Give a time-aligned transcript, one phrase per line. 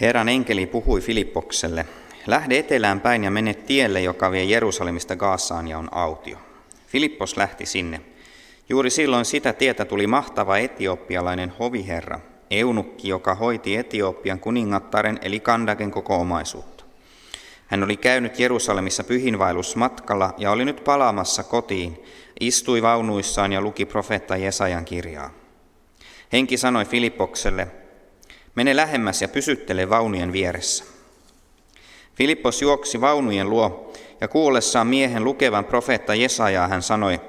[0.00, 1.86] Herran enkeli puhui Filippokselle,
[2.26, 6.38] lähde etelään päin ja mene tielle, joka vie Jerusalemista Gaasaan ja on autio.
[6.86, 8.00] Filippos lähti sinne.
[8.68, 12.20] Juuri silloin sitä tietä tuli mahtava etiopialainen hoviherra,
[12.50, 16.84] eunukki, joka hoiti Etiopian kuningattaren eli Kandaken koko omaisuutta.
[17.66, 22.04] Hän oli käynyt Jerusalemissa pyhinvaellusmatkalla ja oli nyt palaamassa kotiin,
[22.40, 25.30] istui vaunuissaan ja luki profeetta Jesajan kirjaa.
[26.32, 27.68] Henki sanoi Filippokselle,
[28.54, 30.84] mene lähemmäs ja pysyttele vaunujen vieressä.
[32.14, 37.20] Filippos juoksi vaunujen luo ja kuullessaan miehen lukevan profeetta Jesajaa hän sanoi,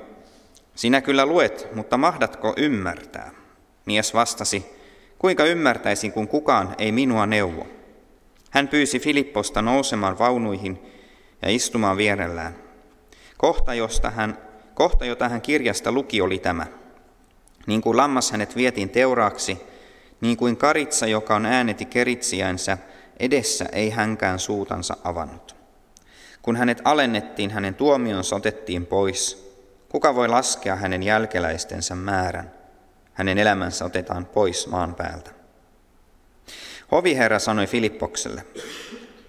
[0.75, 3.31] sinä kyllä luet, mutta mahdatko ymmärtää?
[3.85, 4.65] Mies vastasi,
[5.19, 7.67] kuinka ymmärtäisin, kun kukaan ei minua neuvo?
[8.51, 10.79] Hän pyysi Filipposta nousemaan vaunuihin
[11.41, 12.55] ja istumaan vierellään.
[13.37, 14.37] Kohta, josta hän,
[14.73, 16.65] kohta jota hän kirjasta luki, oli tämä.
[17.67, 19.57] Niin kuin lammas hänet vietiin teuraaksi,
[20.21, 22.77] niin kuin karitsa, joka on ääneti keritsiänsä,
[23.19, 25.55] edessä ei hänkään suutansa avannut.
[26.41, 29.51] Kun hänet alennettiin, hänen tuomionsa otettiin pois.
[29.89, 32.51] Kuka voi laskea hänen jälkeläistensä määrän?
[33.13, 35.31] Hänen elämänsä otetaan pois maan päältä.
[36.91, 38.45] Hoviherra sanoi Filippokselle,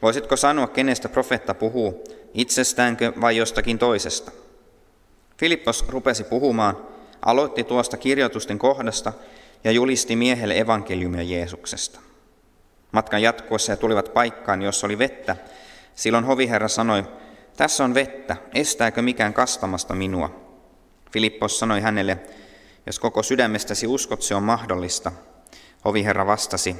[0.02, 4.30] voisitko sanoa, kenestä profetta puhuu, itsestäänkö vai jostakin toisesta?
[5.38, 6.76] Filippos rupesi puhumaan,
[7.22, 9.12] aloitti tuosta kirjoitusten kohdasta
[9.66, 12.00] ja julisti miehelle evankeliumia Jeesuksesta.
[12.92, 15.36] Matkan jatkuessa he tulivat paikkaan, jossa oli vettä.
[15.94, 17.04] Silloin hoviherra sanoi,
[17.56, 20.56] tässä on vettä, estääkö mikään kastamasta minua?
[21.12, 22.18] Filippos sanoi hänelle,
[22.86, 25.12] jos koko sydämestäsi uskot, se on mahdollista.
[25.84, 26.76] Hoviherra vastasi,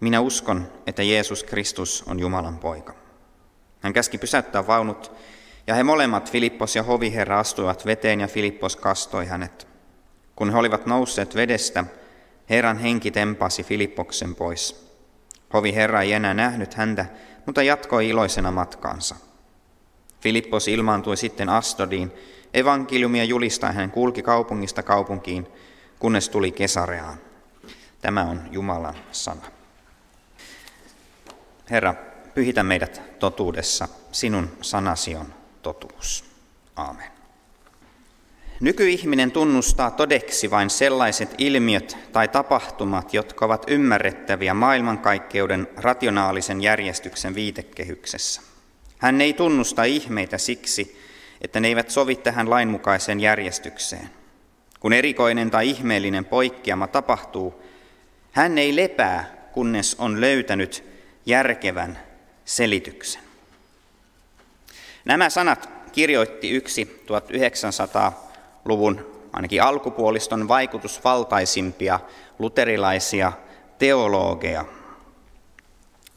[0.00, 2.94] minä uskon, että Jeesus Kristus on Jumalan poika.
[3.80, 5.12] Hän käski pysäyttää vaunut,
[5.66, 9.68] ja he molemmat, Filippos ja hoviherra, astuivat veteen, ja Filippos kastoi hänet.
[10.36, 11.84] Kun he olivat nousseet vedestä,
[12.50, 14.86] Herran henki tempasi Filippoksen pois.
[15.52, 17.06] Hoviherra ei enää nähnyt häntä,
[17.46, 19.16] mutta jatkoi iloisena matkaansa.
[20.20, 22.12] Filippos ilmaantui sitten Astodiin,
[22.54, 25.46] evankeliumia julistaa hän kulki kaupungista kaupunkiin,
[25.98, 27.18] kunnes tuli Kesareaan.
[28.00, 29.42] Tämä on Jumalan sana.
[31.70, 31.94] Herra,
[32.34, 33.88] pyhitä meidät totuudessa.
[34.12, 36.24] Sinun sanasi on totuus.
[36.76, 37.15] Aamen.
[38.60, 48.40] Nykyihminen tunnustaa todeksi vain sellaiset ilmiöt tai tapahtumat, jotka ovat ymmärrettäviä maailmankaikkeuden rationaalisen järjestyksen viitekehyksessä.
[48.98, 51.00] Hän ei tunnusta ihmeitä siksi,
[51.40, 54.10] että ne eivät sovi tähän lainmukaiseen järjestykseen.
[54.80, 57.62] Kun erikoinen tai ihmeellinen poikkeama tapahtuu,
[58.32, 60.84] hän ei lepää, kunnes on löytänyt
[61.26, 61.98] järkevän
[62.44, 63.22] selityksen.
[65.04, 67.04] Nämä sanat kirjoitti yksi
[68.66, 72.00] 1900-luvun ainakin alkupuoliston vaikutusvaltaisimpia
[72.38, 73.32] luterilaisia
[73.78, 74.64] teologeja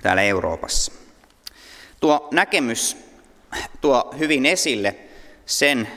[0.01, 0.91] täällä Euroopassa.
[1.99, 2.97] Tuo näkemys
[3.81, 4.95] tuo hyvin esille
[5.45, 5.87] sen,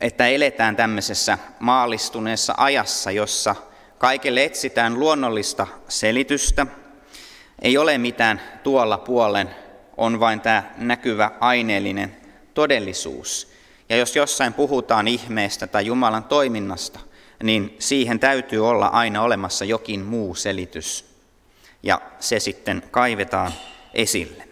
[0.00, 3.54] että eletään tämmöisessä maalistuneessa ajassa, jossa
[3.98, 6.66] kaikille etsitään luonnollista selitystä.
[7.62, 9.50] Ei ole mitään tuolla puolen,
[9.96, 12.16] on vain tämä näkyvä aineellinen
[12.54, 13.53] todellisuus.
[13.88, 17.00] Ja jos jossain puhutaan ihmeestä tai Jumalan toiminnasta,
[17.42, 21.14] niin siihen täytyy olla aina olemassa jokin muu selitys.
[21.82, 23.52] Ja se sitten kaivetaan
[23.94, 24.48] esille.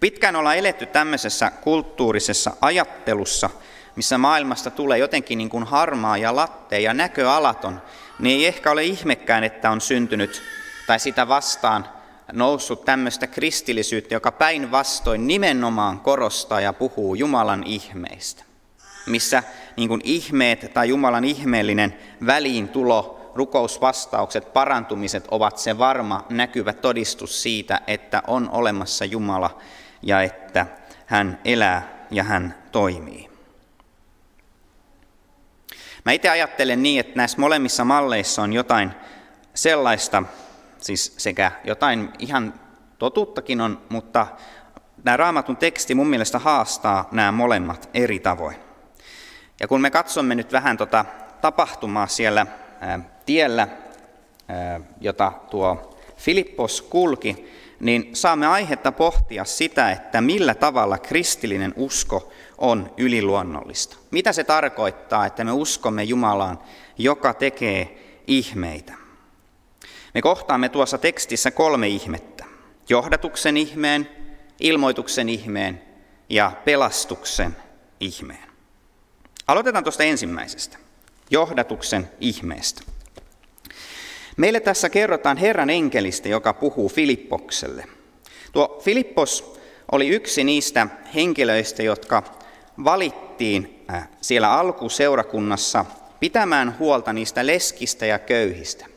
[0.00, 3.50] Pitkään ollaan eletty tämmöisessä kulttuurisessa ajattelussa,
[3.96, 7.82] missä maailmasta tulee jotenkin niin kuin harmaa ja latte ja näköalaton,
[8.18, 10.42] niin ei ehkä ole ihmekään, että on syntynyt
[10.86, 11.88] tai sitä vastaan
[12.32, 18.44] noussut tämmöistä kristillisyyttä, joka päinvastoin nimenomaan korostaa ja puhuu Jumalan ihmeistä.
[19.06, 19.42] Missä
[19.76, 27.80] niin kuin ihmeet tai Jumalan ihmeellinen väliintulo, rukousvastaukset, parantumiset ovat se varma näkyvä todistus siitä,
[27.86, 29.58] että on olemassa Jumala
[30.02, 30.66] ja että
[31.06, 33.30] hän elää ja hän toimii.
[36.04, 38.90] Mä itse ajattelen niin, että näissä molemmissa malleissa on jotain
[39.54, 40.22] sellaista,
[40.84, 42.54] siis sekä jotain ihan
[42.98, 44.26] totuuttakin on, mutta
[45.04, 48.56] tämä raamatun teksti mun mielestä haastaa nämä molemmat eri tavoin.
[49.60, 51.04] Ja kun me katsomme nyt vähän tota
[51.40, 52.46] tapahtumaa siellä
[52.80, 53.68] ää, tiellä,
[54.48, 62.32] ää, jota tuo Filippos kulki, niin saamme aihetta pohtia sitä, että millä tavalla kristillinen usko
[62.58, 63.96] on yliluonnollista.
[64.10, 66.58] Mitä se tarkoittaa, että me uskomme Jumalaan,
[66.98, 69.03] joka tekee ihmeitä?
[70.14, 72.44] Me kohtaamme tuossa tekstissä kolme ihmettä.
[72.88, 74.08] Johdatuksen ihmeen,
[74.60, 75.82] ilmoituksen ihmeen
[76.28, 77.56] ja pelastuksen
[78.00, 78.48] ihmeen.
[79.46, 80.78] Aloitetaan tuosta ensimmäisestä,
[81.30, 82.82] johdatuksen ihmeestä.
[84.36, 87.84] Meille tässä kerrotaan Herran enkelistä, joka puhuu Filippokselle.
[88.52, 89.60] Tuo Filippos
[89.92, 92.22] oli yksi niistä henkilöistä, jotka
[92.84, 95.84] valittiin äh, siellä alkuseurakunnassa
[96.20, 98.93] pitämään huolta niistä leskistä ja köyhistä.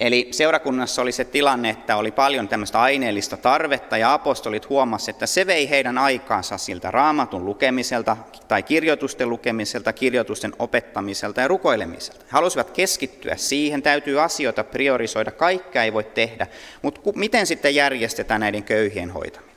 [0.00, 5.26] Eli seurakunnassa oli se tilanne, että oli paljon tämmöistä aineellista tarvetta ja apostolit huomasivat, että
[5.26, 8.16] se vei heidän aikaansa siltä raamatun lukemiselta
[8.48, 12.20] tai kirjoitusten lukemiselta, kirjoitusten opettamiselta ja rukoilemiselta.
[12.24, 16.46] He halusivat keskittyä siihen, täytyy asioita priorisoida, kaikkea ei voi tehdä,
[16.82, 19.56] mutta miten sitten järjestetään näiden köyhien hoitaminen?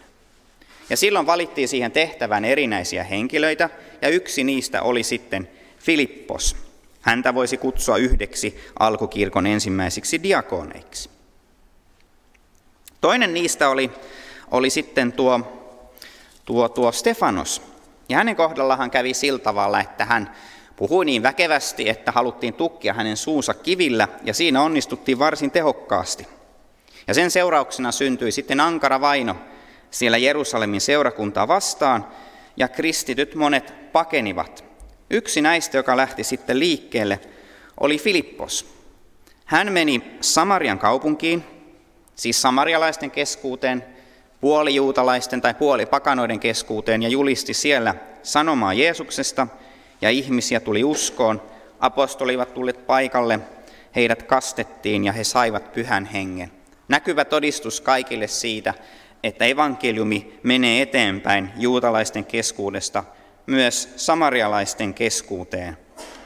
[0.89, 3.69] Ja silloin valittiin siihen tehtävään erinäisiä henkilöitä
[4.01, 5.49] ja yksi niistä oli sitten
[5.79, 6.68] Filippos,
[7.01, 11.09] Häntä voisi kutsua yhdeksi alkukirkon ensimmäisiksi diakoneiksi.
[13.01, 13.91] Toinen niistä oli,
[14.51, 15.41] oli sitten tuo,
[16.45, 17.61] tuo, tuo Stefanos.
[18.09, 20.35] Ja hänen kohdallahan kävi sillä tavalla, että hän
[20.75, 26.27] puhui niin väkevästi, että haluttiin tukkia hänen suunsa kivillä, ja siinä onnistuttiin varsin tehokkaasti.
[27.07, 29.35] Ja sen seurauksena syntyi sitten ankara vaino
[29.91, 32.07] siellä Jerusalemin seurakuntaa vastaan,
[32.57, 34.68] ja kristityt monet pakenivat
[35.09, 37.19] Yksi näistä, joka lähti sitten liikkeelle,
[37.79, 38.65] oli Filippos.
[39.45, 41.43] Hän meni Samarian kaupunkiin,
[42.15, 43.85] siis samarialaisten keskuuteen,
[44.41, 49.47] puolijuutalaisten tai puolipakanoiden keskuuteen ja julisti siellä sanomaa Jeesuksesta
[50.01, 51.41] ja ihmisiä tuli uskoon.
[51.79, 53.39] Apostolivat tulleet paikalle,
[53.95, 56.51] heidät kastettiin ja he saivat pyhän hengen.
[56.87, 58.73] Näkyvä todistus kaikille siitä,
[59.23, 63.03] että evankeliumi menee eteenpäin juutalaisten keskuudesta–
[63.49, 65.77] myös samarialaisten keskuuteen.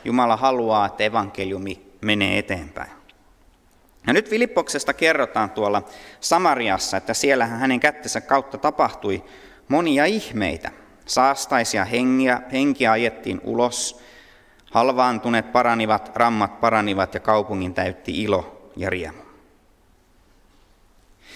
[0.06, 2.92] Jumala haluaa, että evankeliumi menee eteenpäin.
[4.08, 5.84] Ja nyt Filippoksesta kerrotaan tuolla
[6.20, 9.24] Samariassa, että siellä hänen kättensä kautta tapahtui
[9.68, 10.72] monia ihmeitä.
[11.06, 14.00] Saastaisia henkiä, henkiä ajettiin ulos,
[14.72, 19.24] halvaantuneet paranivat, rammat paranivat ja kaupungin täytti ilo ja riemu.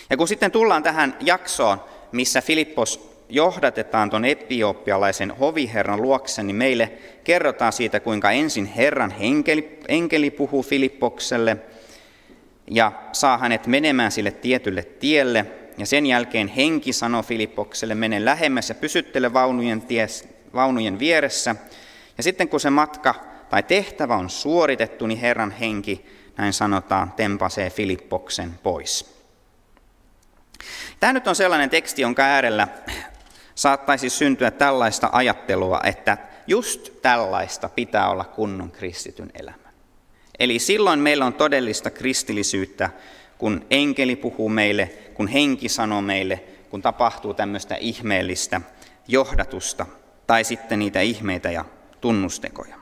[0.09, 6.91] Ja kun sitten tullaan tähän jaksoon, missä Filippos johdatetaan tuon etiopialaisen hoviherran luokse, niin meille
[7.23, 11.57] kerrotaan siitä, kuinka ensin Herran enkeli, enkeli puhuu Filippokselle
[12.71, 15.45] ja saa hänet menemään sille tietylle tielle.
[15.77, 21.55] Ja sen jälkeen henki sanoo Filippokselle, mene lähemmäs ja pysyttele vaunujen, ties, vaunujen vieressä.
[22.17, 23.15] Ja sitten kun se matka
[23.49, 26.05] tai tehtävä on suoritettu, niin Herran henki,
[26.37, 29.17] näin sanotaan, tempasee Filippoksen pois.
[30.99, 32.67] Tämä nyt on sellainen teksti, jonka äärellä
[33.57, 36.17] saattaisi syntyä tällaista ajattelua, että
[36.47, 39.67] just tällaista pitää olla kunnon kristityn elämä.
[40.39, 42.89] Eli silloin meillä on todellista kristillisyyttä,
[43.37, 48.61] kun enkeli puhuu meille, kun henki sanoo meille, kun tapahtuu tämmöistä ihmeellistä
[49.07, 49.85] johdatusta
[50.27, 51.65] tai sitten niitä ihmeitä ja
[52.01, 52.75] tunnustekoja.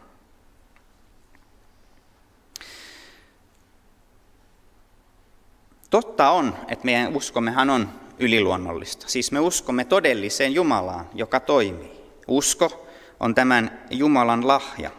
[5.90, 7.90] Totta on, että meidän uskommehan on
[8.20, 9.08] yliluonnollista.
[9.10, 11.92] Siis me uskomme todelliseen Jumalaan, joka toimii.
[12.28, 12.88] Usko
[13.20, 14.92] on tämän Jumalan lahja.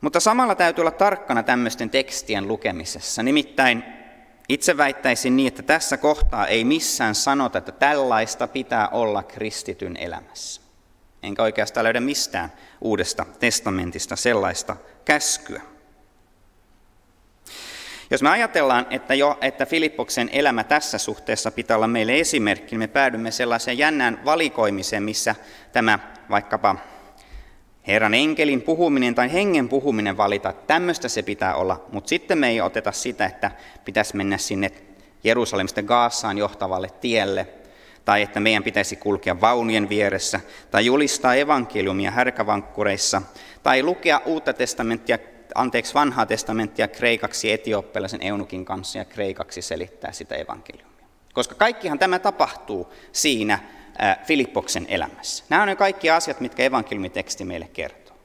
[0.00, 3.22] Mutta samalla täytyy olla tarkkana tämmöisten tekstien lukemisessa.
[3.22, 3.84] Nimittäin
[4.48, 10.60] itse väittäisin niin, että tässä kohtaa ei missään sanota, että tällaista pitää olla kristityn elämässä.
[11.22, 15.62] Enkä oikeastaan löydä mistään uudesta testamentista sellaista käskyä.
[18.10, 22.78] Jos me ajatellaan, että, jo, että Filippoksen elämä tässä suhteessa pitää olla meille esimerkki, niin
[22.78, 25.34] me päädymme sellaiseen jännään valikoimiseen, missä
[25.72, 25.98] tämä
[26.30, 26.76] vaikkapa
[27.86, 32.60] Herran enkelin puhuminen tai hengen puhuminen valita, tämmöistä se pitää olla, mutta sitten me ei
[32.60, 33.50] oteta sitä, että
[33.84, 34.72] pitäisi mennä sinne
[35.24, 37.46] Jerusalemista Gaasaan johtavalle tielle,
[38.04, 40.40] tai että meidän pitäisi kulkea vaunujen vieressä,
[40.70, 43.22] tai julistaa evankeliumia härkävankkureissa,
[43.62, 45.18] tai lukea uutta testamenttia
[45.54, 51.06] anteeksi, vanhaa testamenttia kreikaksi etioppelaisen eunukin kanssa ja kreikaksi selittää sitä evankeliumia.
[51.32, 53.58] Koska kaikkihan tämä tapahtuu siinä
[54.24, 55.44] Filippoksen elämässä.
[55.48, 58.16] Nämä on ne kaikki asiat, mitkä evankeliumiteksti meille kertoo.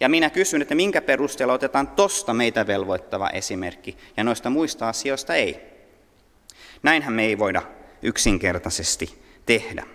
[0.00, 5.34] Ja minä kysyn, että minkä perusteella otetaan tosta meitä velvoittava esimerkki ja noista muista asioista
[5.34, 5.60] ei.
[6.82, 7.62] Näinhän me ei voida
[8.02, 9.86] yksinkertaisesti tehdä.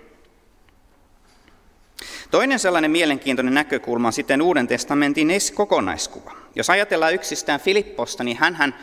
[2.32, 6.32] Toinen sellainen mielenkiintoinen näkökulma on sitten Uuden testamentin kokonaiskuva.
[6.56, 8.76] Jos ajatellaan yksistään Filipposta, niin hän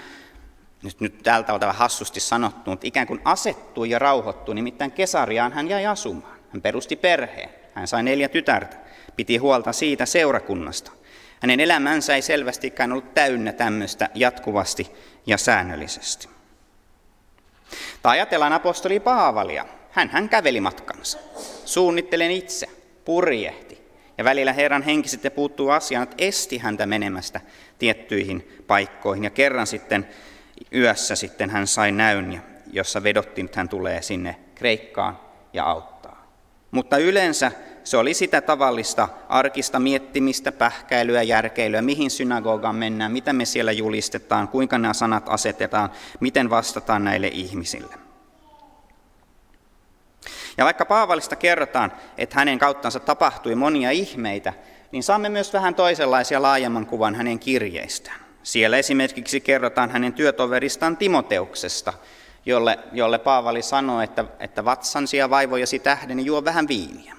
[0.83, 5.69] nyt, nyt täältä on hassusti sanottu, mutta ikään kuin asettui ja rauhoittui, nimittäin Kesariaan hän
[5.69, 6.39] jäi asumaan.
[6.53, 8.77] Hän perusti perheen, hän sai neljä tytärtä,
[9.17, 10.91] piti huolta siitä seurakunnasta.
[11.41, 14.91] Hänen elämänsä ei selvästikään ollut täynnä tämmöistä jatkuvasti
[15.27, 16.29] ja säännöllisesti.
[18.03, 19.65] Tai ajatellaan apostoli Paavalia.
[19.91, 21.19] Hän, hän käveli matkansa.
[21.65, 22.69] Suunnittelen itse,
[23.05, 23.83] purjehti.
[24.19, 27.41] Ja välillä Herran henki sitten puuttuu asiaan, että esti häntä menemästä
[27.79, 29.25] tiettyihin paikkoihin.
[29.25, 30.09] Ja kerran sitten
[30.75, 32.43] yössä sitten hän sai näyn,
[32.73, 35.19] jossa vedottiin, että hän tulee sinne Kreikkaan
[35.53, 36.27] ja auttaa.
[36.71, 37.53] Mutta yleensä
[37.85, 44.49] se oli sitä tavallista arkista miettimistä, pähkäilyä, järkeilyä, mihin synagogaan mennään, mitä me siellä julistetaan,
[44.49, 45.91] kuinka nämä sanat asetetaan,
[46.21, 47.95] miten vastataan näille ihmisille.
[50.59, 54.53] Ja vaikka Paavalista kerrotaan, että hänen kauttansa tapahtui monia ihmeitä,
[54.93, 58.21] niin saamme myös vähän toisenlaisia laajemman kuvan hänen kirjeistään.
[58.43, 61.93] Siellä esimerkiksi kerrotaan hänen työtoveristaan Timoteuksesta,
[62.47, 67.17] jolle, jolle Paavali sanoi, että, että vatsansi ja vaivojasi tähden juo vähän viiniä.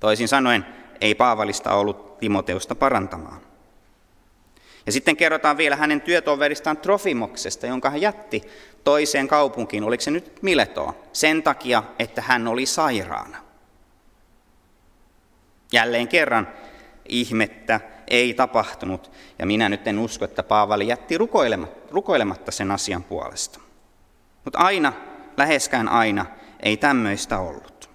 [0.00, 0.66] Toisin sanoen,
[1.00, 3.40] ei Paavalista ollut Timoteusta parantamaan.
[4.86, 8.42] Ja sitten kerrotaan vielä hänen työtoveristaan Trofimoksesta, jonka hän jätti
[8.84, 13.38] toiseen kaupunkiin, oliko se nyt Miletoa, sen takia, että hän oli sairaana.
[15.72, 16.48] Jälleen kerran
[17.08, 21.18] ihmettä ei tapahtunut, ja minä nyt en usko, että Paavali jätti
[21.90, 23.60] rukoilematta sen asian puolesta.
[24.44, 24.92] Mutta aina,
[25.36, 26.26] läheskään aina,
[26.60, 27.90] ei tämmöistä ollut.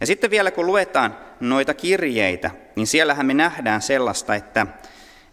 [0.00, 4.66] Ja sitten vielä kun luetaan noita kirjeitä, niin siellähän me nähdään sellaista, että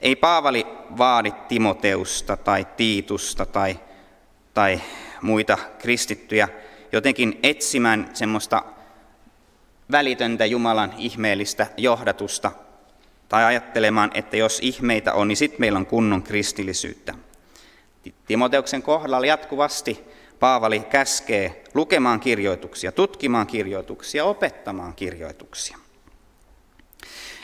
[0.03, 0.67] ei Paavali
[0.98, 3.79] vaadi Timoteusta tai Tiitusta tai,
[4.53, 4.81] tai
[5.22, 6.50] muita kristittyjä
[6.91, 8.63] jotenkin etsimään semmoista
[9.91, 12.51] välitöntä Jumalan ihmeellistä johdatusta
[13.29, 17.13] tai ajattelemaan, että jos ihmeitä on, niin sitten meillä on kunnon kristillisyyttä.
[18.27, 20.03] Timoteuksen kohdalla jatkuvasti
[20.39, 25.77] Paavali käskee lukemaan kirjoituksia, tutkimaan kirjoituksia, opettamaan kirjoituksia.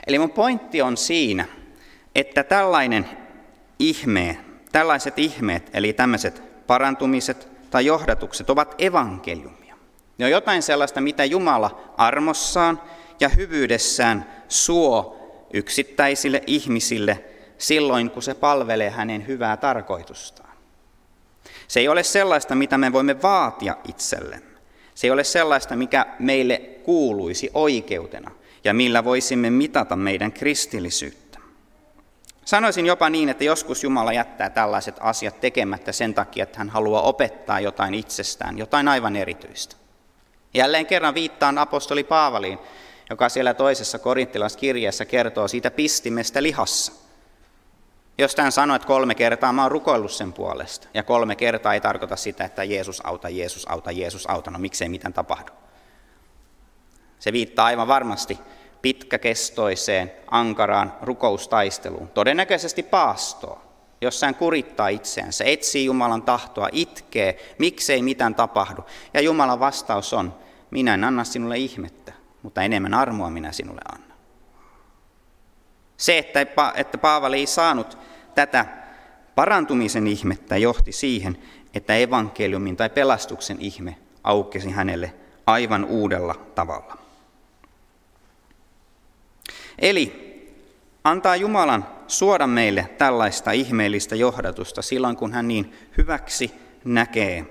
[0.08, 1.46] Eli mun pointti on siinä,
[2.16, 3.10] että tällainen
[3.80, 4.38] ihme,
[4.72, 9.76] tällaiset ihmeet, eli tämmöiset parantumiset tai johdatukset ovat evankeliumia.
[10.18, 12.82] Ne on jotain sellaista, mitä Jumala armossaan
[13.20, 15.16] ja hyvyydessään suo
[15.54, 17.24] yksittäisille ihmisille
[17.58, 20.50] silloin, kun se palvelee hänen hyvää tarkoitustaan.
[21.68, 24.60] Se ei ole sellaista, mitä me voimme vaatia itsellemme.
[24.96, 28.32] Se ei ole sellaista, mikä meille kuuluisi oikeutena
[28.64, 31.29] ja millä voisimme mitata meidän kristillisyyttä.
[32.50, 37.02] Sanoisin jopa niin, että joskus Jumala jättää tällaiset asiat tekemättä sen takia, että hän haluaa
[37.02, 39.76] opettaa jotain itsestään, jotain aivan erityistä.
[40.54, 42.60] Jälleen kerran viittaan apostoli Paavaliin,
[43.10, 46.92] joka siellä toisessa korinttilaiskirjeessä kertoo siitä pistimestä lihassa.
[48.18, 51.82] Jos hän sanoo, että kolme kertaa mä oon rukoillut sen puolesta, ja kolme kertaa ei
[51.82, 55.52] tarkoita sitä, että Jeesus auta, Jeesus auta, Jeesus auta, no miksei mitään tapahdu.
[57.20, 58.40] Se viittaa aivan varmasti
[58.82, 63.62] pitkäkestoiseen, ankaraan rukoustaisteluun, todennäköisesti paastoon,
[64.02, 68.82] jossa hän kurittaa itseänsä, etsii Jumalan tahtoa, itkee, miksei mitään tapahdu.
[69.14, 70.34] Ja Jumalan vastaus on,
[70.72, 74.18] minä en anna sinulle ihmettä, mutta enemmän armoa minä sinulle annan.
[75.98, 76.46] Se, että,
[76.76, 77.98] että Paavali ei saanut
[78.36, 78.66] tätä
[79.36, 81.38] parantumisen ihmettä, johti siihen,
[81.74, 85.14] että evankeliumin tai pelastuksen ihme aukesi hänelle
[85.46, 87.09] aivan uudella tavalla.
[89.80, 90.30] Eli
[91.04, 96.52] antaa Jumalan suoda meille tällaista ihmeellistä johdatusta silloin, kun hän niin hyväksi
[96.86, 97.46] näkee.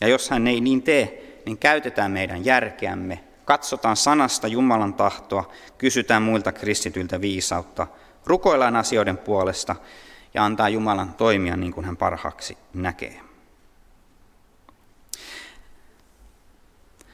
[0.00, 6.22] Ja jos hän ei niin tee, niin käytetään meidän järkeämme, katsotaan sanasta Jumalan tahtoa, kysytään
[6.22, 7.86] muilta kristityiltä viisautta,
[8.26, 9.76] rukoillaan asioiden puolesta
[10.34, 13.20] ja antaa Jumalan toimia niin kuin hän parhaaksi näkee.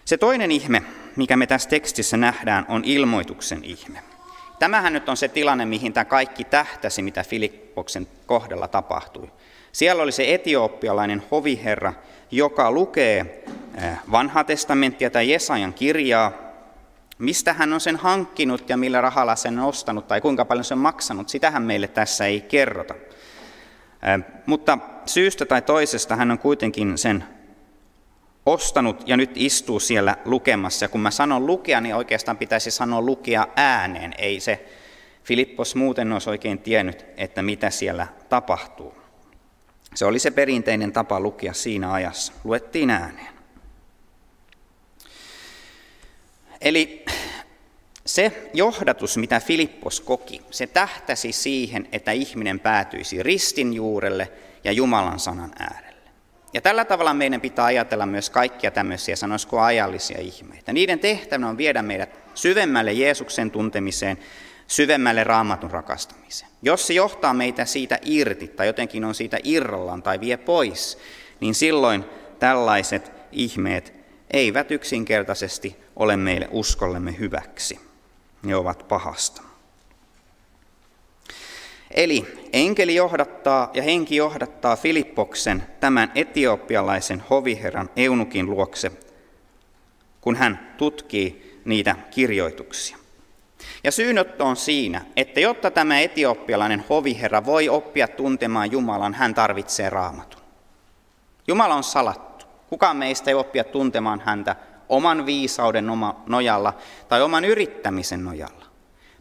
[0.04, 0.82] Se toinen ihme,
[1.16, 3.98] mikä me tässä tekstissä nähdään, on ilmoituksen ihme.
[4.58, 9.28] Tämähän nyt on se tilanne, mihin tämä kaikki tähtäsi, mitä Filippoksen kohdalla tapahtui.
[9.72, 11.92] Siellä oli se etiooppialainen hoviherra,
[12.30, 16.32] joka lukee eh, vanhaa testamenttia tai Jesajan kirjaa,
[17.18, 20.74] mistä hän on sen hankkinut ja millä rahalla sen on ostanut tai kuinka paljon se
[20.74, 22.94] on maksanut, sitähän meille tässä ei kerrota.
[22.94, 27.24] Eh, mutta syystä tai toisesta hän on kuitenkin sen
[28.46, 30.84] ostanut ja nyt istuu siellä lukemassa.
[30.84, 34.14] Ja kun mä sanon lukea, niin oikeastaan pitäisi sanoa lukea ääneen.
[34.18, 34.66] Ei se
[35.24, 38.94] Filippos muuten olisi oikein tiennyt, että mitä siellä tapahtuu.
[39.94, 42.32] Se oli se perinteinen tapa lukea siinä ajassa.
[42.44, 43.32] Luettiin ääneen.
[46.60, 47.04] Eli
[48.06, 54.32] se johdatus, mitä Filippos koki, se tähtäsi siihen, että ihminen päätyisi ristin juurelle
[54.64, 55.91] ja Jumalan sanan äärelle.
[56.54, 60.72] Ja tällä tavalla meidän pitää ajatella myös kaikkia tämmöisiä, sanoisiko ajallisia ihmeitä.
[60.72, 64.18] Niiden tehtävänä on viedä meidät syvemmälle Jeesuksen tuntemiseen,
[64.66, 66.50] syvemmälle raamatun rakastamiseen.
[66.62, 70.98] Jos se johtaa meitä siitä irti tai jotenkin on siitä irrallaan tai vie pois,
[71.40, 72.04] niin silloin
[72.38, 73.94] tällaiset ihmeet
[74.30, 77.80] eivät yksinkertaisesti ole meille uskollemme hyväksi.
[78.42, 79.51] ne ovat pahasta.
[81.94, 88.92] Eli enkeli johdattaa ja henki johdattaa Filippoksen tämän etiopialaisen hoviherran Eunukin luokse,
[90.20, 92.96] kun hän tutkii niitä kirjoituksia.
[93.84, 99.90] Ja syynotto on siinä, että jotta tämä etiopialainen hoviherra voi oppia tuntemaan Jumalan, hän tarvitsee
[99.90, 100.42] raamatun.
[101.48, 102.46] Jumala on salattu.
[102.68, 104.56] Kukaan meistä ei oppia tuntemaan häntä
[104.88, 105.86] oman viisauden
[106.26, 106.74] nojalla
[107.08, 108.71] tai oman yrittämisen nojalla.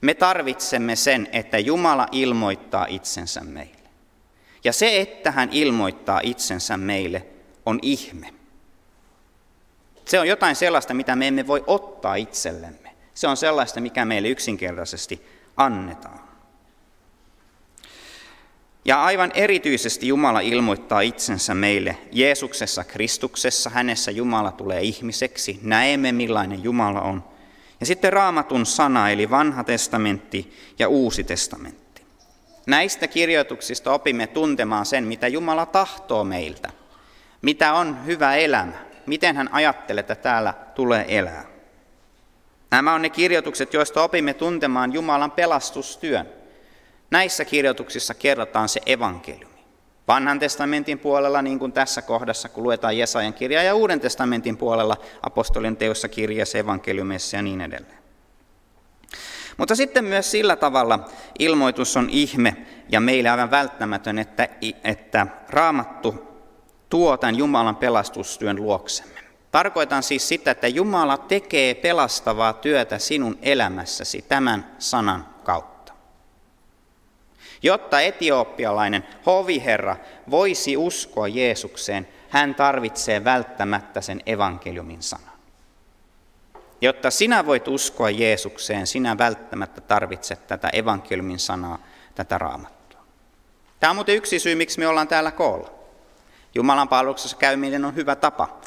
[0.02, 3.90] Me tarvitsemme sen, että Jumala ilmoittaa itsensä meille.
[4.64, 7.26] Ja se, että hän ilmoittaa itsensä meille,
[7.66, 8.34] on ihme.
[10.06, 12.96] Se on jotain sellaista, mitä me emme voi ottaa itsellemme.
[13.14, 15.26] Se on sellaista, mikä meille yksinkertaisesti
[15.58, 16.20] annetaan.
[18.86, 23.70] Ja aivan erityisesti Jumala ilmoittaa itsensä meille Jeesuksessa Kristuksessa.
[23.70, 25.60] Hänessä Jumala tulee ihmiseksi.
[25.62, 27.24] Näemme millainen Jumala on.
[27.82, 32.02] Ja sitten raamatun sana, eli vanha testamentti ja uusi testamentti.
[32.66, 36.70] Näistä kirjoituksista opimme tuntemaan sen, mitä Jumala tahtoo meiltä.
[37.42, 38.74] Mitä on hyvä elämä.
[39.06, 41.46] Miten hän ajattelee, että täällä tulee elää.
[42.72, 46.30] Nämä on ne kirjoitukset, joista opimme tuntemaan Jumalan pelastustyön.
[47.12, 49.51] Näissä kirjoituksissa kerrotaan se evankeliumi.
[50.08, 54.98] Vanhan testamentin puolella, niin kuin tässä kohdassa, kun luetaan Jesajan kirjaa, ja Uuden testamentin puolella
[55.22, 58.02] apostolien teossa kirjassa, evankeliumissa ja niin edelleen.
[59.58, 62.58] Mutta sitten myös sillä tavalla ilmoitus on ihme
[62.90, 64.48] ja meille aivan välttämätön, että,
[64.84, 66.32] että raamattu
[66.90, 69.22] tuo tämän Jumalan pelastustyön luoksemme.
[69.52, 75.26] Tarkoitan siis sitä, että Jumala tekee pelastavaa työtä sinun elämässäsi tämän sanan.
[77.64, 79.96] Jotta etiopialainen hoviherra
[80.32, 85.32] voisi uskoa Jeesukseen, hän tarvitsee välttämättä sen evankeliumin sanan.
[86.82, 91.78] Jotta sinä voit uskoa Jeesukseen, sinä välttämättä tarvitset tätä evankeliumin sanaa,
[92.16, 93.00] tätä raamattua.
[93.80, 95.70] Tämä on muuten yksi syy, miksi me ollaan täällä koolla.
[96.56, 98.58] Jumalan palveluksessa käyminen on hyvä tapa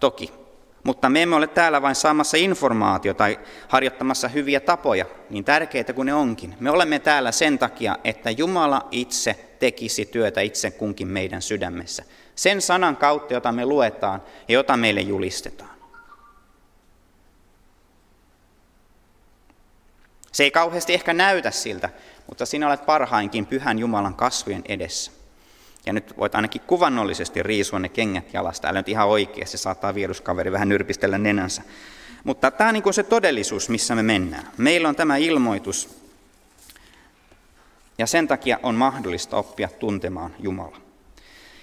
[0.00, 0.43] toki.
[0.84, 6.06] Mutta me emme ole täällä vain saamassa informaatiota tai harjoittamassa hyviä tapoja, niin tärkeitä kuin
[6.06, 6.54] ne onkin.
[6.60, 12.04] Me olemme täällä sen takia, että Jumala itse tekisi työtä itse kunkin meidän sydämessä.
[12.34, 15.70] Sen sanan kautta, jota me luetaan ja jota meille julistetaan.
[20.32, 21.90] Se ei kauheasti ehkä näytä siltä,
[22.28, 25.23] mutta sinä olet parhainkin pyhän Jumalan kasvojen edessä.
[25.86, 28.68] Ja nyt voit ainakin kuvannollisesti riisua ne kengät jalasta.
[28.68, 31.62] Älä nyt ihan oikeasti, saattaa viruskaveri vähän nyrpistellä nenänsä.
[32.24, 34.48] Mutta tämä on niin kuin se todellisuus, missä me mennään.
[34.56, 36.04] Meillä on tämä ilmoitus,
[37.98, 40.76] ja sen takia on mahdollista oppia tuntemaan Jumala.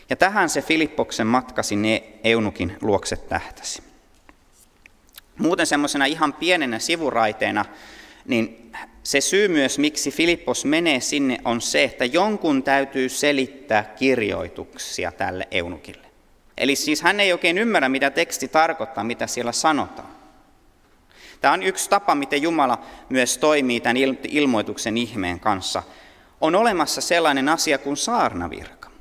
[0.10, 3.84] Ja tähän se Filippoksen matka sinne Eunukin luokse tähtäsi.
[5.38, 7.66] Muuten semmoisena ihan pienenä sivuraiteena,
[8.26, 8.72] niin
[9.04, 15.48] se syy myös, miksi Filippos menee sinne, on se, että jonkun täytyy selittää kirjoituksia tälle
[15.52, 16.08] eunukille.
[16.58, 20.10] Eli siis hän ei oikein ymmärrä, mitä teksti tarkoittaa, mitä siellä sanotaan.
[21.42, 25.84] Tämä on yksi tapa, miten Jumala myös toimii tämän ilmoituksen ihmeen kanssa.
[26.42, 28.92] On olemassa sellainen asia kuin saarnavirka.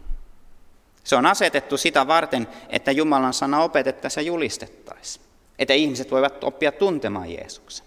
[1.04, 5.24] Se on asetettu sitä varten, että Jumalan sana opetettaisiin ja julistettaisiin.
[5.58, 7.86] Että ihmiset voivat oppia tuntemaan Jeesuksen.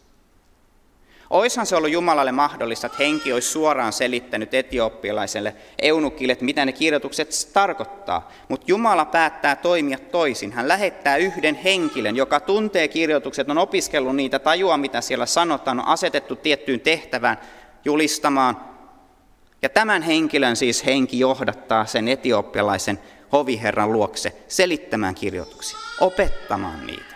[1.34, 6.72] Oishan se ollut Jumalalle mahdollista, että henki olisi suoraan selittänyt etiopialaiselle eunukille, että mitä ne
[6.72, 8.32] kirjoitukset tarkoittaa.
[8.50, 10.52] Mutta Jumala päättää toimia toisin.
[10.52, 15.88] Hän lähettää yhden henkilön, joka tuntee kirjoitukset, on opiskellut niitä, tajua mitä siellä sanotaan, on
[15.88, 17.38] asetettu tiettyyn tehtävään
[17.86, 18.58] julistamaan.
[19.62, 23.00] Ja tämän henkilön siis henki johdattaa sen etiopialaisen
[23.32, 27.13] hoviherran luokse selittämään kirjoituksia, opettamaan niitä.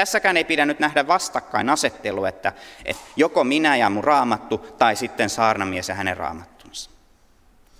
[0.00, 2.52] Tässäkään ei pidä nyt nähdä vastakkainasettelu, että,
[2.84, 6.90] että joko minä ja mun raamattu tai sitten saarnamies ja hänen raamattunsa.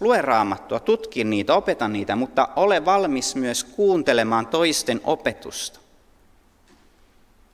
[0.00, 5.80] Lue raamattua, tutki niitä, opeta niitä, mutta ole valmis myös kuuntelemaan toisten opetusta.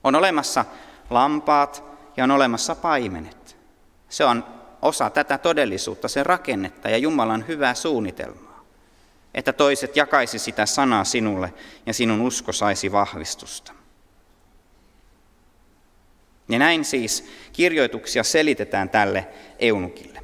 [0.03, 0.65] On olemassa
[1.09, 1.83] lampaat
[2.17, 3.57] ja on olemassa paimenet.
[4.09, 4.45] Se on
[4.81, 8.63] osa tätä todellisuutta, sen rakennetta ja Jumalan hyvää suunnitelmaa.
[9.33, 11.53] Että toiset jakaisi sitä sanaa sinulle
[11.85, 13.76] ja sinun usko saisi vahvistusta.
[16.49, 19.27] Ja näin siis kirjoituksia selitetään tälle
[19.59, 20.19] eunukille.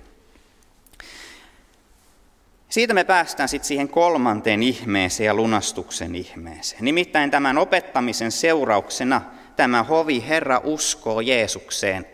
[2.70, 6.86] Siitä me päästään sitten siihen kolmanteen ihmeeseen ja lunastuksen ihmeeseen.
[6.86, 9.22] Nimittäin tämän opettamisen seurauksena
[9.56, 12.08] tämä hovi Herra uskoo Jeesukseen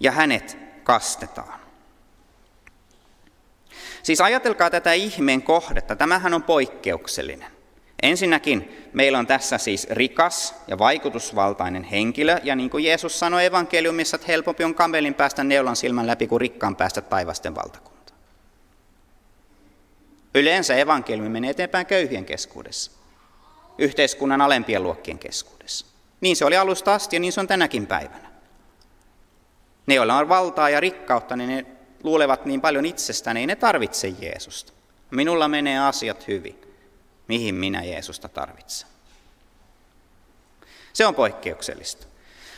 [0.00, 1.60] ja hänet kastetaan.
[4.02, 5.96] Siis ajatelkaa tätä ihmeen kohdetta.
[5.96, 7.55] Tämähän on poikkeuksellinen.
[8.02, 14.14] Ensinnäkin meillä on tässä siis rikas ja vaikutusvaltainen henkilö, ja niin kuin Jeesus sanoi evankeliumissa,
[14.14, 18.12] että helpompi on kamelin päästä neulan silmän läpi kuin rikkaan päästä taivasten valtakunta.
[20.34, 22.90] Yleensä evankeliumi menee eteenpäin köyhien keskuudessa,
[23.78, 25.86] yhteiskunnan alempien luokkien keskuudessa.
[26.20, 28.28] Niin se oli alusta asti ja niin se on tänäkin päivänä.
[29.86, 31.66] Ne, joilla on valtaa ja rikkautta, niin ne
[32.02, 34.72] luulevat niin paljon itsestään, ei ne tarvitse Jeesusta.
[35.10, 36.65] Minulla menee asiat hyvin.
[37.28, 38.88] Mihin minä Jeesusta tarvitsen?
[40.92, 42.06] Se on poikkeuksellista.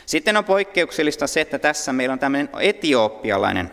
[0.05, 3.71] Sitten on poikkeuksellista se, että tässä meillä on tämmöinen etiooppialainen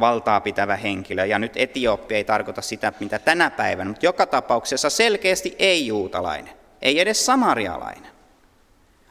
[0.00, 1.24] valtaa pitävä henkilö.
[1.24, 6.54] Ja nyt Etiopia ei tarkoita sitä, mitä tänä päivänä, mutta joka tapauksessa selkeästi ei juutalainen,
[6.82, 8.12] ei edes samarialainen.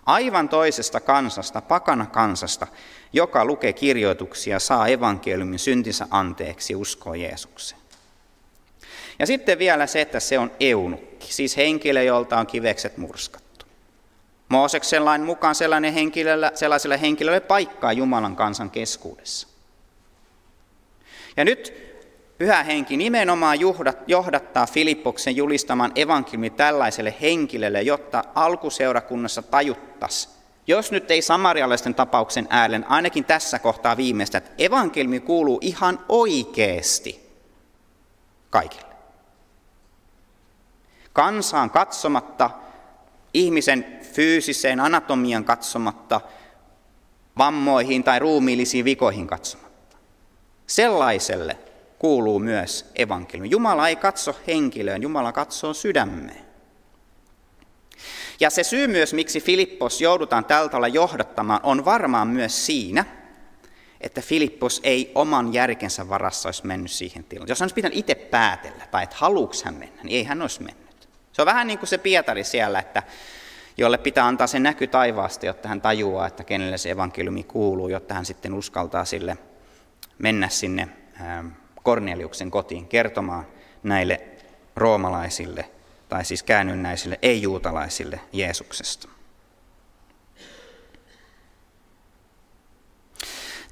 [0.05, 2.67] Aivan toisesta kansasta, pakana kansasta,
[3.13, 7.80] joka lukee kirjoituksia, saa evankeliumin syntinsä anteeksi, uskoo Jeesukseen.
[9.19, 13.65] Ja sitten vielä se, että se on eunukki, siis henkilö, jolta on kivekset murskattu.
[14.49, 19.47] Mooseksen lain mukaan sellainen henkilöllä, sellaiselle henkilölle paikkaa Jumalan kansan keskuudessa.
[21.37, 21.91] Ja nyt
[22.41, 23.57] Pyhä Henki nimenomaan
[24.07, 30.33] johdattaa Filippoksen julistamaan evankeliumi tällaiselle henkilölle, jotta alkuseurakunnassa tajuttaisiin,
[30.67, 37.29] jos nyt ei samarialaisten tapauksen äälen, ainakin tässä kohtaa viimeistä, että evankeliumi kuuluu ihan oikeasti
[38.49, 38.90] kaikille.
[41.13, 42.49] Kansaan katsomatta,
[43.33, 46.21] ihmisen fyysiseen anatomian katsomatta,
[47.37, 49.97] vammoihin tai ruumiillisiin vikoihin katsomatta.
[50.67, 51.57] Sellaiselle
[51.99, 53.49] kuuluu myös evankeliumi.
[53.49, 56.45] Jumala ei katso henkilöön, Jumala katsoo sydämeen.
[58.39, 63.05] Ja se syy myös, miksi Filippos joudutaan tältä tavalla johdattamaan, on varmaan myös siinä,
[64.01, 67.47] että Filippos ei oman järkensä varassa olisi mennyt siihen tilaan.
[67.49, 70.63] Jos hän olisi pitänyt itse päätellä, tai että haluuks hän mennä, niin ei hän olisi
[70.63, 70.80] mennyt.
[71.41, 73.03] Se on vähän niin kuin se Pietari siellä, että
[73.77, 78.13] jolle pitää antaa se näky taivaasta, jotta hän tajuaa, että kenelle se evankeliumi kuuluu, jotta
[78.13, 79.37] hän sitten uskaltaa sille
[80.17, 80.87] mennä sinne
[81.21, 81.47] ähm,
[81.83, 83.47] Korneliuksen kotiin kertomaan
[83.83, 84.21] näille
[84.75, 85.69] roomalaisille
[86.09, 89.09] tai siis käännynnäisille ei-juutalaisille Jeesuksesta.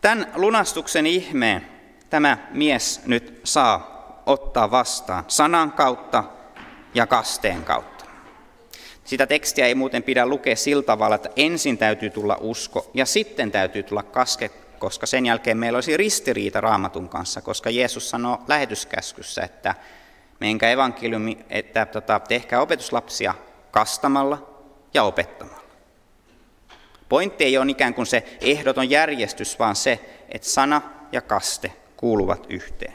[0.02, 1.68] Tämän lunastuksen ihmeen
[2.10, 6.24] tämä mies nyt saa ottaa vastaan sanan kautta
[6.94, 8.06] ja kasteen kautta.
[9.04, 13.52] Sitä tekstiä ei muuten pidä lukea sillä tavalla, että ensin täytyy tulla usko ja sitten
[13.52, 14.50] täytyy tulla kaske,
[14.80, 19.76] koska sen jälkeen meillä olisi ristiriita raamatun kanssa, koska Jeesus sanoo lähetyskäskyssä, että
[20.40, 23.34] menkää evankeliumi, että tota, tehkää opetuslapsia
[23.72, 24.50] kastamalla
[24.94, 25.64] ja opettamalla.
[27.10, 30.00] Pointti ei ole ikään kuin se ehdoton järjestys, vaan se,
[30.30, 32.94] että sana ja kaste kuuluvat yhteen.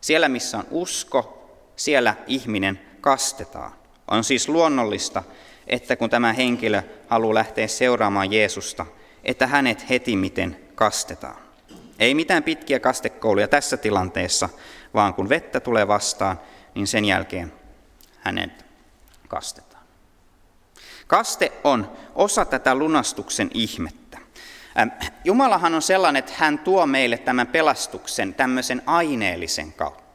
[0.00, 3.72] Siellä, missä on usko, siellä ihminen kastetaan.
[4.08, 5.22] On siis luonnollista,
[5.66, 8.86] että kun tämä henkilö haluaa lähteä seuraamaan Jeesusta,
[9.24, 11.36] että hänet heti miten kastetaan.
[11.98, 14.48] Ei mitään pitkiä kastekouluja tässä tilanteessa,
[14.94, 16.40] vaan kun vettä tulee vastaan,
[16.74, 17.52] niin sen jälkeen
[18.18, 18.64] hänet
[19.28, 19.84] kastetaan.
[21.06, 24.18] Kaste on osa tätä lunastuksen ihmettä.
[25.24, 30.09] Jumalahan on sellainen, että hän tuo meille tämän pelastuksen tämmöisen aineellisen kautta.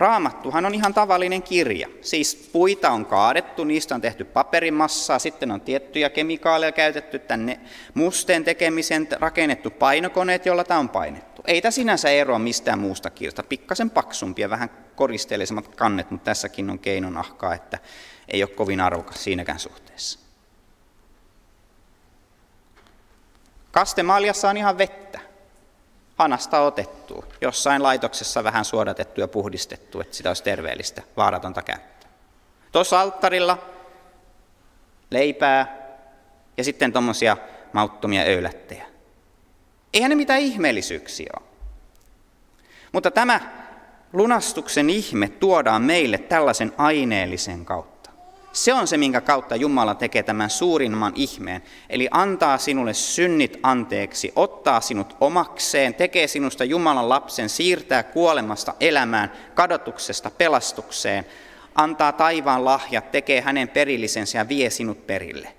[0.00, 1.88] Raamattuhan on ihan tavallinen kirja.
[2.00, 7.60] Siis puita on kaadettu, niistä on tehty paperimassaa, sitten on tiettyjä kemikaaleja käytetty tänne
[7.94, 11.42] musteen tekemiseen, rakennettu painokoneet, joilla tämä on painettu.
[11.46, 13.42] Ei tämä sinänsä eroa mistään muusta kirjasta.
[13.42, 17.78] Pikkasen paksumpia, vähän koristeellisemmat kannet, mutta tässäkin on keinon ahkaa, että
[18.28, 20.18] ei ole kovin arvokas siinäkään suhteessa.
[23.70, 25.29] Kastemaljassa on ihan vettä
[26.20, 32.10] hanasta otettu, jossain laitoksessa vähän suodatettu ja puhdistettu, että sitä olisi terveellistä, vaaratonta käyttää.
[32.72, 33.58] Tuossa alttarilla
[35.10, 35.76] leipää
[36.56, 37.36] ja sitten tuommoisia
[37.72, 38.86] mauttomia öylättejä.
[39.94, 41.46] Eihän ne mitään ihmeellisyyksiä ole.
[42.92, 43.40] Mutta tämä
[44.12, 47.89] lunastuksen ihme tuodaan meille tällaisen aineellisen kautta.
[48.52, 51.62] Se on se, minkä kautta Jumala tekee tämän suurimman ihmeen.
[51.90, 59.32] Eli antaa sinulle synnit anteeksi, ottaa sinut omakseen, tekee sinusta Jumalan lapsen, siirtää kuolemasta elämään,
[59.54, 61.26] kadotuksesta pelastukseen,
[61.74, 65.52] antaa taivaan lahjat, tekee hänen perillisensä ja vie sinut perille.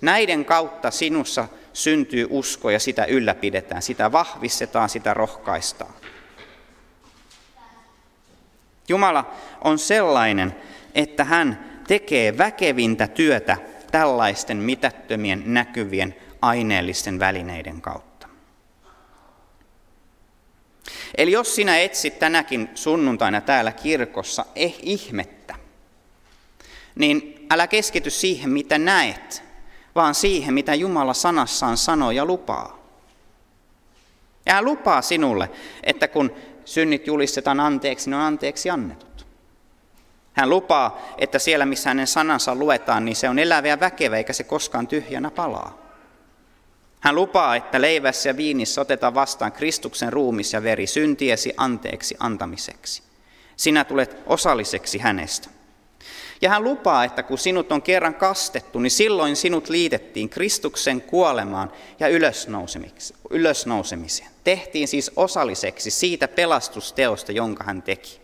[0.00, 5.94] Näiden kautta sinussa syntyy usko ja sitä ylläpidetään, sitä vahvistetaan, sitä rohkaistaan.
[8.88, 9.30] Jumala
[9.64, 10.56] on sellainen,
[10.94, 13.56] että hän tekee väkevintä työtä
[13.90, 18.28] tällaisten mitättömien näkyvien aineellisten välineiden kautta.
[21.18, 25.54] Eli jos sinä etsit tänäkin sunnuntaina täällä kirkossa eh ihmettä,
[26.94, 29.42] niin älä keskity siihen, mitä näet,
[29.94, 32.84] vaan siihen, mitä Jumala sanassaan sanoo ja lupaa.
[34.46, 35.50] Ja hän lupaa sinulle,
[35.82, 36.32] että kun
[36.64, 39.13] synnit julistetaan anteeksi, ne on anteeksi annetut.
[40.34, 44.32] Hän lupaa, että siellä missä hänen sanansa luetaan, niin se on elävä ja väkevä, eikä
[44.32, 45.78] se koskaan tyhjänä palaa.
[47.00, 53.02] Hän lupaa, että leivässä ja viinissä otetaan vastaan Kristuksen ruumis ja veri syntiesi anteeksi antamiseksi.
[53.56, 55.48] Sinä tulet osalliseksi hänestä.
[56.42, 61.72] Ja hän lupaa, että kun sinut on kerran kastettu, niin silloin sinut liitettiin Kristuksen kuolemaan
[62.00, 62.08] ja
[63.30, 64.30] ylösnousemiseen.
[64.44, 68.23] Tehtiin siis osalliseksi siitä pelastusteosta, jonka hän teki.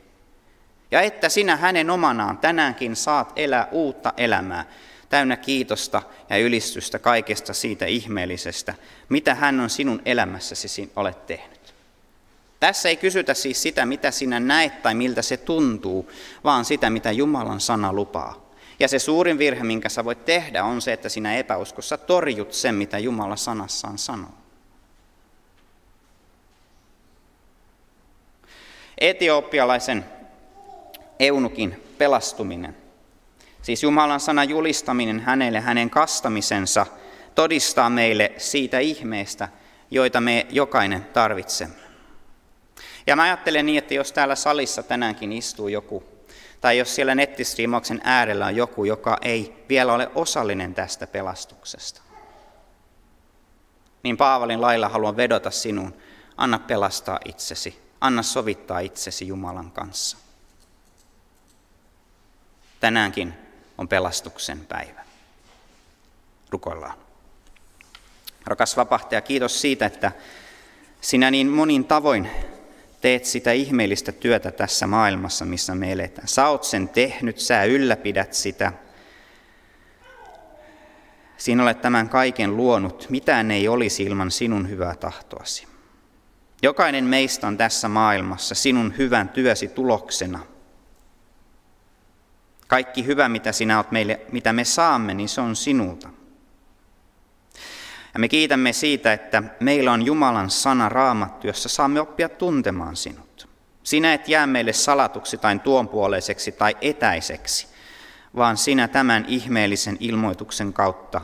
[0.91, 4.65] Ja että sinä hänen omanaan tänäänkin saat elää uutta elämää,
[5.09, 8.75] täynnä kiitosta ja ylistystä kaikesta siitä ihmeellisestä,
[9.09, 11.75] mitä hän on sinun elämässäsi olet tehnyt.
[12.61, 16.11] Tässä ei kysytä siis sitä, mitä sinä näet tai miltä se tuntuu,
[16.45, 18.51] vaan sitä, mitä Jumalan sana lupaa.
[18.81, 22.75] Ja se suurin virhe, minkä sä voit tehdä, on se, että sinä epäuskossa torjut sen,
[22.75, 24.35] mitä Jumala sanassaan sanoo.
[28.99, 30.05] Etiopialaisen
[31.21, 32.77] eunukin pelastuminen
[33.63, 36.87] Siis Jumalan sana julistaminen hänelle, hänen kastamisensa,
[37.35, 39.49] todistaa meille siitä ihmeestä,
[39.91, 41.75] joita me jokainen tarvitsemme.
[43.07, 46.05] Ja mä ajattelen niin, että jos täällä salissa tänäänkin istuu joku,
[46.61, 52.03] tai jos siellä nettistriimauksen äärellä on joku, joka ei vielä ole osallinen tästä pelastuksesta,
[54.03, 55.95] niin Paavalin lailla haluan vedota sinuun,
[56.37, 60.30] anna pelastaa itsesi, anna sovittaa itsesi Jumalan kanssa.
[62.81, 63.35] Tänäänkin
[63.79, 65.01] on pelastuksen päivä.
[66.51, 66.99] Rukoillaan.
[68.47, 70.13] Rakas vapahtaja, kiitos siitä, että
[71.01, 72.31] sinä niin monin tavoin
[73.01, 76.29] teet sitä ihmeellistä työtä tässä maailmassa, missä me eletään.
[76.29, 78.73] Sä oot sen tehnyt, sä ylläpidät sitä.
[81.37, 83.07] Sinä olet tämän kaiken luonut.
[83.11, 85.67] Mitään ei olisi ilman sinun hyvää tahtoasi.
[86.63, 90.41] Jokainen meistä on tässä maailmassa sinun hyvän työsi tuloksena–
[92.71, 96.09] kaikki hyvä, mitä sinä olet meille, mitä me saamme, niin se on sinulta.
[98.15, 103.49] Ja me kiitämme siitä, että meillä on Jumalan sana raamattu, jossa saamme oppia tuntemaan sinut.
[103.83, 107.67] Sinä et jää meille salatuksi tai tuonpuoleiseksi tai etäiseksi,
[108.37, 111.21] vaan sinä tämän ihmeellisen ilmoituksen kautta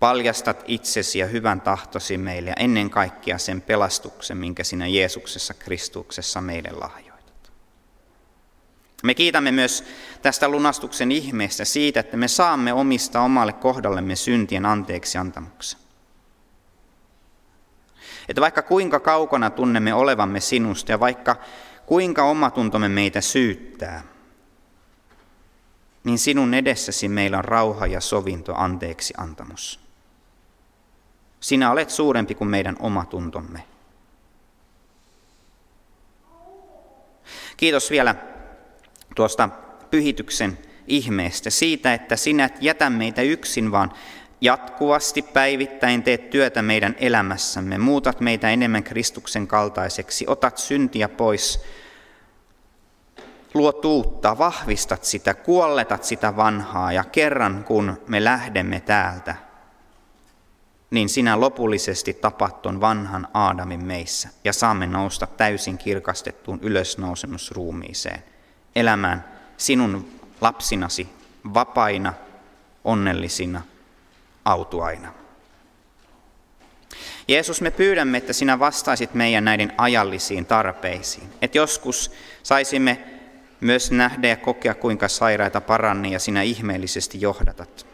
[0.00, 6.40] paljastat itsesi ja hyvän tahtosi meille ja ennen kaikkea sen pelastuksen, minkä sinä Jeesuksessa Kristuksessa
[6.40, 7.09] meille lahjoit.
[9.02, 9.84] Me kiitämme myös
[10.22, 15.80] tästä lunastuksen ihmeestä siitä, että me saamme omista omalle kohdallemme syntien anteeksi antamuksen.
[18.28, 21.36] Että vaikka kuinka kaukana tunnemme olevamme sinusta ja vaikka
[21.86, 24.02] kuinka omatuntomme meitä syyttää,
[26.04, 29.80] niin sinun edessäsi meillä on rauha ja sovinto anteeksi antamus.
[31.40, 33.64] Sinä olet suurempi kuin meidän omatuntomme.
[37.56, 38.14] Kiitos vielä
[39.14, 39.48] tuosta
[39.90, 43.92] pyhityksen ihmeestä, siitä, että sinä et jätä meitä yksin, vaan
[44.40, 51.64] jatkuvasti päivittäin teet työtä meidän elämässämme, muutat meitä enemmän Kristuksen kaltaiseksi, otat syntiä pois,
[53.54, 56.92] luot uutta, vahvistat sitä, kuolletat sitä vanhaa.
[56.92, 59.34] Ja kerran kun me lähdemme täältä,
[60.90, 64.28] niin sinä lopullisesti tapat tuon vanhan Aadamin meissä.
[64.44, 68.22] Ja saamme nousta täysin kirkastettuun ylösnousemusruumiiseen
[68.76, 69.24] elämään
[69.56, 70.08] sinun
[70.40, 71.08] lapsinasi
[71.54, 72.12] vapaina,
[72.84, 73.62] onnellisina,
[74.44, 75.12] autuaina.
[77.28, 81.28] Jeesus, me pyydämme, että sinä vastaisit meidän näiden ajallisiin tarpeisiin.
[81.42, 82.10] Että joskus
[82.42, 83.04] saisimme
[83.60, 87.86] myös nähdä ja kokea, kuinka sairaita paranni ja sinä ihmeellisesti johdatat.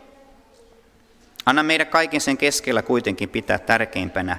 [1.46, 4.36] Anna meidän kaiken sen keskellä kuitenkin pitää tärkeimpänä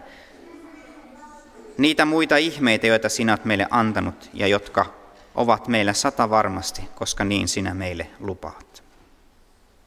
[1.78, 4.94] niitä muita ihmeitä, joita sinä olet meille antanut ja jotka
[5.38, 8.84] ovat meillä sata varmasti, koska niin sinä meille lupaat.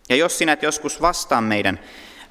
[0.09, 1.81] Ja jos sinä et joskus vastaa meidän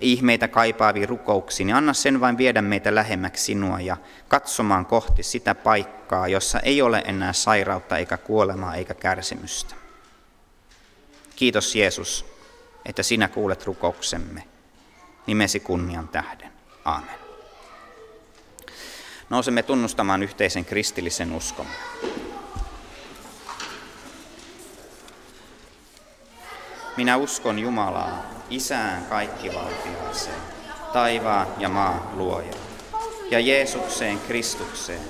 [0.02, 5.56] ihmeitä kaipaaviin rukouksiin, niin anna sen vain viedä meitä lähemmäksi sinua ja katsomaan kohti sitä
[5.56, 9.76] paikkaa, jossa ei ole enää sairautta eikä kuolemaa eikä kärsimystä.
[11.36, 12.26] Kiitos Jeesus,
[12.86, 14.44] että sinä kuulet rukouksemme.
[15.28, 16.52] Nimesi kunnian tähden.
[16.86, 17.16] Aamen.
[19.30, 21.72] Nousemme tunnustamaan yhteisen kristillisen uskomme.
[27.00, 30.36] Minä uskon Jumalaa, Isään kaikkivaltiaaseen,
[30.94, 32.54] taivaan ja maan luoja,
[33.32, 35.02] ja Jeesukseen Kristukseen,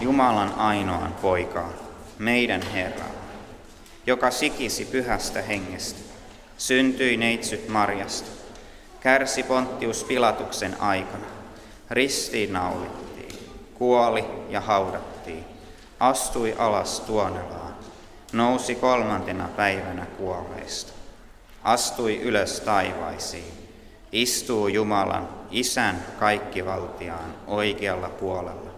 [0.00, 1.74] Jumalan ainoan poikaan,
[2.18, 3.10] meidän Herran,
[4.06, 6.00] joka sikisi pyhästä hengestä,
[6.56, 8.30] syntyi neitsyt Marjasta,
[9.00, 11.26] kärsi Ponttius Pilatuksen aikana,
[11.90, 15.44] ristiinnaulittiin, kuoli ja haudattiin,
[16.00, 17.74] astui alas tuonelaan,
[18.32, 20.97] nousi kolmantena päivänä kuolleista,
[21.68, 23.68] astui ylös taivaisiin,
[24.12, 28.70] istuu Jumalan, Isän kaikkivaltiaan oikealla puolella,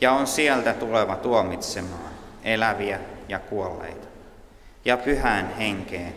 [0.00, 2.12] ja on sieltä tuleva tuomitsemaan
[2.44, 4.06] eläviä ja kuolleita,
[4.84, 6.14] ja pyhän henkeen,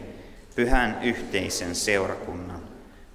[0.55, 2.61] pyhän yhteisen seurakunnan,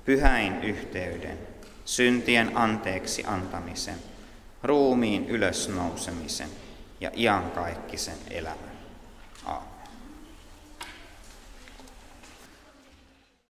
[0.04, 1.38] pyhäin yhteyden,
[1.84, 3.98] syntien anteeksi antamisen,
[4.62, 6.48] ruumiin ylösnousemisen
[7.00, 8.75] ja iankaikkisen elämän.